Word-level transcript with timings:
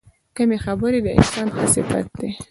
کمې 0.35 0.57
خبرې، 0.65 0.99
د 1.03 1.07
انسان 1.17 1.47
ښه 1.55 1.65
صفت 1.75 2.07
دی. 2.19 2.29